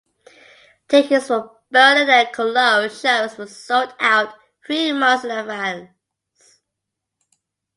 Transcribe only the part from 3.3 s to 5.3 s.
were sold out three months in